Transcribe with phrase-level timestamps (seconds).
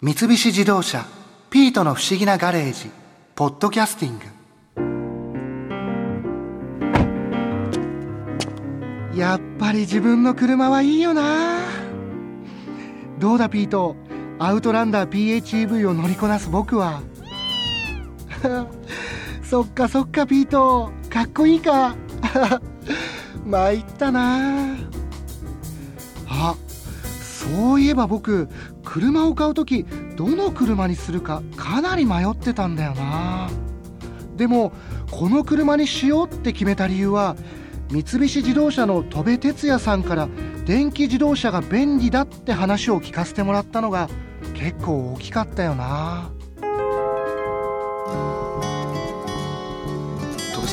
[0.00, 1.04] 三菱自動車
[1.50, 2.88] 「ピートの不思議なガレージ」
[3.34, 4.26] 「ポッドキャスティング」
[9.18, 11.58] やっぱり自分の車はいいよな。
[13.18, 13.96] どうだピート？
[14.38, 17.02] アウトランダー PHEV を乗りこなす僕は。
[19.42, 20.92] そっかそっかピート。
[21.10, 21.96] かっこいいか。
[23.44, 24.76] 参ったな。
[26.28, 26.54] あ
[27.20, 28.48] そういえば僕
[28.88, 29.84] 車を買う時
[30.16, 33.50] どの車にするかかなり迷ってたんだよな。
[34.36, 34.72] でも
[35.10, 37.36] この車にしようって決めた理由は
[37.90, 40.28] 三菱自動車の戸部哲也さんから
[40.64, 44.08] 電気自動車が便利だって話を聞かせてもらったのが
[44.54, 46.30] 結構大きかったよな。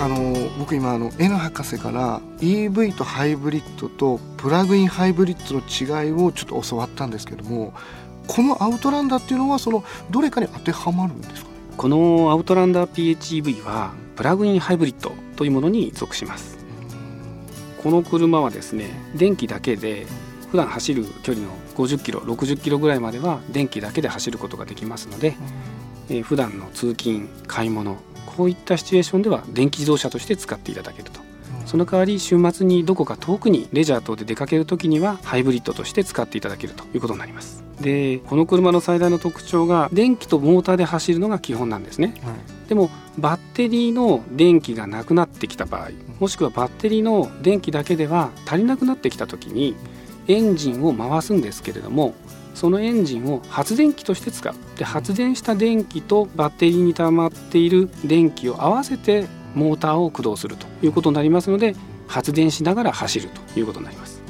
[0.00, 7.74] あの僕今あの N 博士から EV とハイブリッドとプラグインハイブリッドの違いをちょっと教わったんですけども
[8.26, 16.58] このアウトランダーっていうのはそのどれかに当てはまるんですかこのアウトランダー PHEV はプラグインハイブリッドというものに属します。
[17.82, 20.06] この車はですね電気だけで
[20.50, 25.34] 普段走る距離の50キロ60キロぐらいまでは電気だけで走ることができますので、
[26.10, 27.96] えー、普段の通勤買い物
[28.36, 31.20] こういったシチュエーションでは電気自動車として使っていただけると。
[31.66, 37.62] その代わり週末にどこか遠くにレジャー等で出かける時にはハイブリッドとして使っていただけるということになります。
[37.80, 49.76] でこの車の最大の特徴が電気とモーターで走るのが基本なんですね、はい、でもバッテリーの電気がなくなってきた場合もしくはバッテリーの電気だけでは足りなくなってきた時に
[50.28, 52.14] エンジンを回すんですけれども
[52.54, 61.74] そのエンジンを発電機として使うで発電した電気とバッテリーに溜まっている電気を合わせてモーターを駆動するということになりますので
[62.06, 64.22] 発電しながら走るということになります。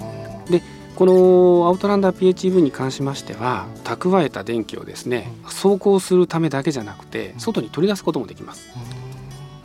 [0.50, 0.62] で
[0.96, 8.68] このアウトランダー PHEV に関しましては蓄えた電気をですね走行するためだけじゃなくて外に取り出すこともできます。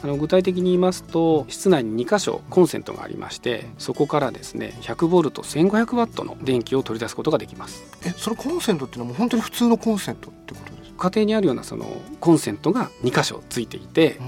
[0.06, 7.84] あの具体的に言いますと室内に2箇所コンセントがありましてそこからですね 100V1500W の電気を取り出すことができます。
[8.06, 11.10] えそのコンセントっていうのはもう本当に普通のコンセントってことですか？
[11.10, 11.88] 家庭にあるようなその
[12.20, 14.20] コンセントが2箇所ついていて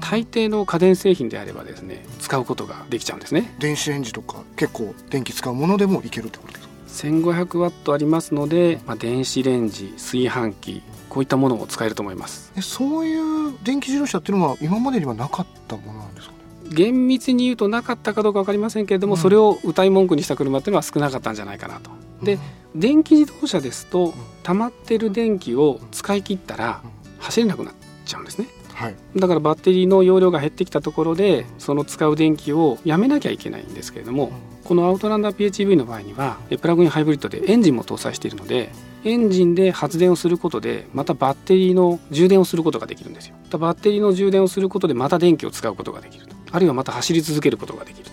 [0.00, 3.54] 大抵の家電製品であればですね使うことができちゃうんですね。
[3.60, 6.69] 電子レンジとか結構電気使うものでもいけるってことですか？
[6.90, 12.52] 1500ワットありますので、まあ、電子レンジ炊飯器こういったものを使えると思います。
[12.56, 16.34] えそういう電気自動車っていうのは今までにはなかったものなんですか
[16.70, 21.90] 厳密に言うとなかったかどうか分かりませんけれども、うん、それを歌い文句にした車っていうのは少なかったんじゃないかなと。
[22.22, 22.34] で、
[22.74, 24.14] うん、電気自動車ですと
[24.44, 26.82] 溜まってる電気を使い切ったら
[27.18, 27.74] 走れなくなっ
[28.04, 28.46] ちゃうんですね。
[28.80, 34.32] はい、だからバッテリーの容量が減ってきたところでその使う電気をやめなきゃいけないんですけれども、
[34.64, 38.70] このアウトランダー PHEV の場合にはプラグインハイブリッドでエンジンも搭載しているので
[39.04, 43.34] エンジンで発電をすることでまたバッテリーの充電をすることができるんですよ。
[43.58, 46.34] バッテリーの充電をすることでまた電気を使うことができると。
[46.50, 48.10] あるいはまた走り続けることができると。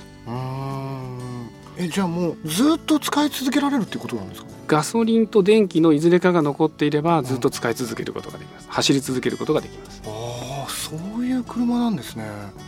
[1.79, 4.47] えじゃあもうずっと使い続けられるってことなんですか？
[4.67, 10.01] ガソリンと電気のいずれかが残っていればずっと使い続けることができます、走り続けることができます
[10.89, 12.25] そういう車なんですね。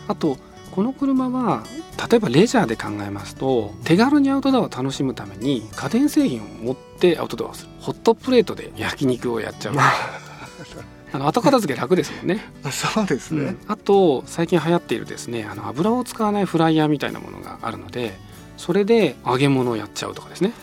[0.07, 0.37] あと
[0.71, 1.63] この車は
[2.09, 7.71] 例えばレジャーで考えますと手軽にアウトドアを楽しむために家電製品を持ってアウトドアをする。
[7.79, 9.75] ホットプレートで焼肉をやっちゃう。
[11.11, 12.43] あの後片付け楽ですもんね。
[12.69, 18.15] そうですね、うん、あと最近流行っているですねあの油を使わないフライヤーみたいなものがあるので
[18.57, 20.53] それで揚げ物をやっちゃうとかですね。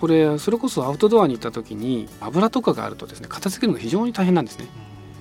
[0.00, 4.66] これそれこそアウトドアに行った時に油とかがあるとですね片付けるのが非常に大変なんですね、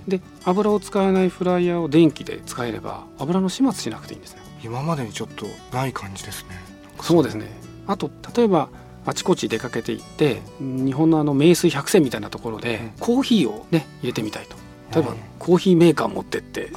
[0.08, 4.42] で油を使わないフライヤーを電気で使えれば油の始末しなくていいんですね。
[4.64, 6.58] 今までにちょっとない感じですね。
[7.02, 7.48] そうですね。
[7.88, 8.70] あと例えば
[9.06, 14.56] あちこち出かけていって日本のあの名水百選みたいなところでコーヒーをね入れてみたいと。
[14.94, 16.72] 例えばコーヒーメーカー持ってって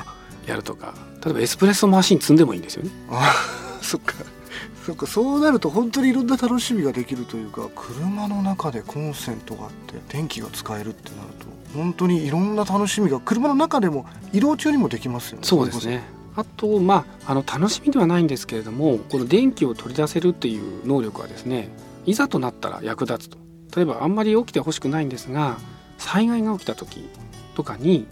[0.46, 0.94] やるとか。
[1.24, 2.90] 例えばエスプレッソマシン積んでもいいんですよね。
[3.10, 3.32] あ
[3.82, 4.14] そっか
[4.86, 15.46] そっかそうなると本当にいろんな楽しみができるというか車の中でコンセントがあって電気が使えるってなると本当にいろんな楽しみが車の中でも移動中にもできますよね。
[15.46, 16.02] そうですね
[16.36, 21.70] あと、まあ、あの楽しみではないんですけれどもこの電気を取り出せるっていう能力はですね
[22.06, 23.38] いざとなったら役立つと
[23.76, 25.58] 例えばあんまり起きてほしくないんですが
[25.98, 27.08] 災害が起きた時
[27.54, 28.06] とかに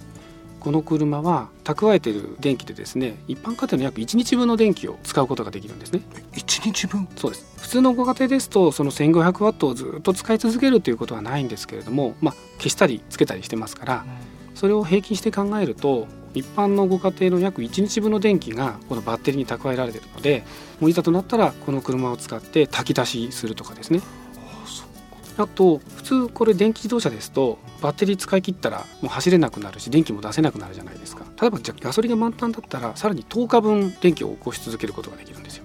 [0.69, 6.03] この車は蓄えている電気でですね一般家庭の約1日分の電気を使うことができるんですね。
[6.35, 7.09] 1日分？
[7.17, 7.47] そうです。
[7.57, 14.05] 普通のご家庭ですとその1500ワットをずっと使い続けるということはないんですけれども、まあ、消したりつけたりしてますから、
[14.55, 20.45] それを平均して考えると一般のご家庭の約1日分の電気がこのバッテリーに蓄えられているので
[20.81, 24.03] もういざとなったらこの車を使って炊き出しするとかですね
[25.39, 31.25] あと普通これ電気自動車ですとバッテリー使い切ったらもう走れなくなるし電気も出せなくなるじゃないですか。
[31.41, 35.65] 例えばじゃガソリンが満タンだったらさらに10日分電気を起こし続けることができるんですよ。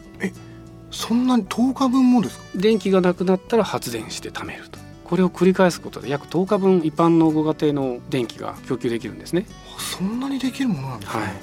[0.92, 2.46] そんなに10日分もですか？
[2.56, 4.80] 電気がなくなったら発電して貯めると。
[5.06, 9.46] これを繰り返すことで約10日分一般のご家庭の電気が供給できるんですね。
[9.78, 11.34] そんなにできるものなんですね、はい。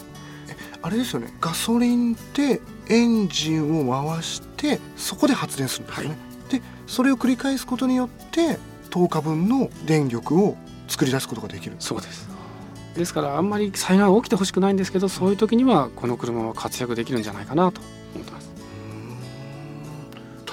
[0.82, 1.34] あれですよね。
[1.40, 6.16] ガソリンでエンジンを回してそこで発電するんですよね、
[6.50, 8.58] でそれを繰り返すことによって
[8.90, 10.56] 10日分の電力を
[10.88, 11.76] 作り出すことができる。
[11.78, 12.28] そうです。
[12.94, 17.80] ですからあんまり災害が起きてほしくないんですけどそういう時にはこの車は活躍できるんじゃないかなと
[18.14, 18.50] 思ってます。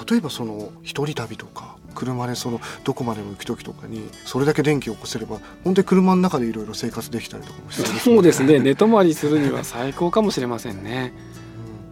[0.08, 8.60] 例えばその一人旅とか車でそのどこまでも行く時とかにそれだけ電気を起こせれば本当に車の中でいろいろ生活できたりとかもしてそうですね。
[8.60, 11.12] 寝泊まりするには最高かもしれませんね。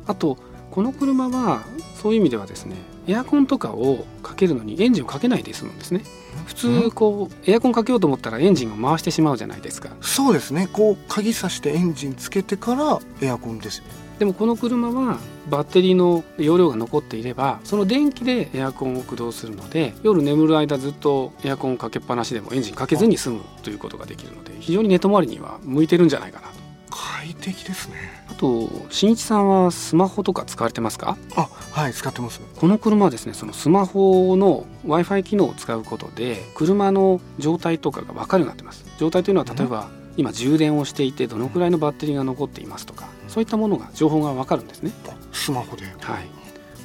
[0.07, 0.39] あと
[0.77, 1.65] この車は
[1.95, 2.77] そういう意味ではですね
[3.09, 6.03] エアコンとかをかけるのにエンジンをかけないで済むんですね。
[6.45, 9.89] 普通こうエアコンかけようと思ったらエンジンを回してしまうじゃないですか。
[10.03, 10.69] そうですね。
[10.71, 13.85] こう鍵さしてエンジンつけてからエアコンですよ。
[13.85, 15.19] ねでもこの車は
[15.49, 26.66] バッテリーの容量が残っていればその電気でエアコンを駆動するので夜眠る間ずっとエアコンをかけっぱなしでもエンジンかけずに済むということができるので非常に寝泊まりには向いてるんじゃないかなと
[27.07, 27.97] 快適ですね。
[28.29, 31.17] あと新一さんはスマホとか使われてますか？
[31.37, 32.41] あはい使ってます。
[32.41, 38.85] この車はですねそのスマホの w i f i 機能を使うことで車の状態とかが分かるようになってます。
[38.99, 44.91] 状態というのは例えば、今充電をしていてどのくらいのバッテリーが残っていますとかそういったものが情報が分かるんですね、
[45.33, 45.85] スマホで。
[45.85, 46.27] はい、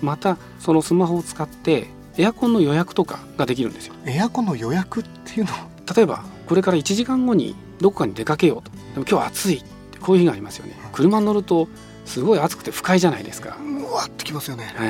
[0.01, 3.95] またそのスマホを使ってエアコンの予約とかができるんですよ。
[4.05, 5.67] エアコンの予約っていうのは？
[5.95, 8.71] 例えばこれから1時間後にどこかに出かけようと。
[8.71, 9.63] でも今日は暑い
[10.01, 10.75] こういう日がありますよね。
[10.91, 11.67] 車に乗ると
[12.05, 14.73] すごい暑くて不快じゃないですか、うわってきますよね。
[14.75, 14.89] は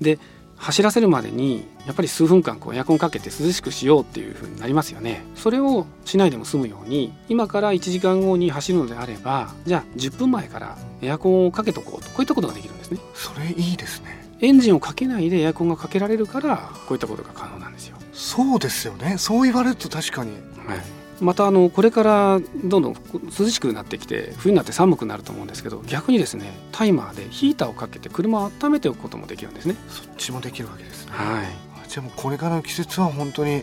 [0.00, 0.18] い、で
[0.56, 5.24] 走らせるまでにやっぱり数分間こうエアコンかけて涼しくしようっていう風になりますよね。
[5.34, 12.08] それをしないでも済むように今から1時間後に走るのであればじゃあ10分前からエアコンをかけとこうと。
[12.10, 13.00] こういったことができるんですね。
[13.14, 14.22] それいいですね。
[14.40, 19.16] エンジンをかけないでエアコンがかけられるからこういったことが可能なんですよ、そうですよね。
[19.18, 20.32] そう言われると確かに。
[20.32, 20.82] はい、
[21.22, 22.96] またあのこれからどんどん
[23.38, 29.76] 涼しくなってきて冬になって寒くなると思うんですけど逆にですねタイマーでヒーターをかけて車を温めておくこともできるんですね。
[29.88, 31.12] そっちもできるわけですね。
[31.12, 31.46] はい。
[31.84, 33.62] あじゃあもうこれからの季節は本当に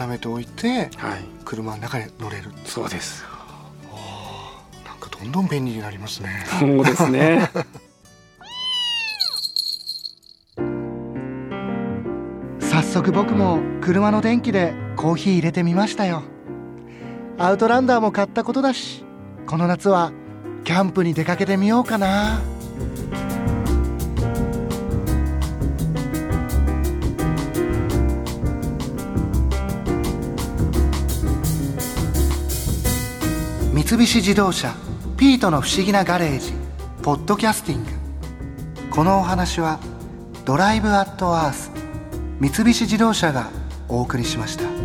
[0.00, 1.24] 温めておいてはい。
[1.44, 2.50] 車の中で乗れる。
[2.64, 3.24] そうです。
[4.84, 6.46] なんかどんどん便利になりますね。
[6.58, 7.50] そうですね。
[12.60, 16.22] 早速僕も車の電気でコーヒー入れてみましたよ
[17.38, 19.04] アウトランダーも買ったことだし
[19.46, 20.12] この夏は
[20.64, 22.40] キャンプに出かけてみようかな。
[33.72, 34.74] 三菱自動車
[35.16, 36.52] ピートの不思議なガレージ
[37.02, 37.90] ポッドキャスティング。
[38.90, 39.78] このお話は
[40.44, 41.70] ドライブアットアース
[42.40, 43.50] 三菱自動車が
[43.88, 44.75] お送りしました。